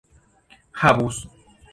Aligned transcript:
havus 0.83 1.19